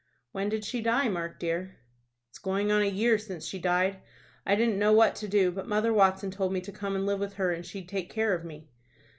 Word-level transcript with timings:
"When 0.31 0.49
did 0.49 0.65
she 0.65 0.81
die, 0.81 1.09
Mark 1.09 1.37
dear?" 1.39 1.75
"It's 2.31 2.39
going 2.39 2.71
on 2.71 2.81
a 2.81 2.85
year 2.89 3.19
since 3.19 3.45
she 3.45 3.59
died. 3.59 3.99
I 4.47 4.55
didn't 4.55 4.79
know 4.79 4.91
what 4.91 5.13
to 5.17 5.27
do, 5.27 5.51
but 5.51 5.67
Mother 5.67 5.93
Watson 5.93 6.31
told 6.31 6.53
me 6.53 6.61
to 6.61 6.71
come 6.71 6.95
and 6.95 7.05
live 7.05 7.19
with 7.19 7.33
her, 7.33 7.51
and 7.53 7.63
she'd 7.63 7.87
take 7.87 8.09
care 8.09 8.33
of 8.33 8.43
me." 8.43 8.71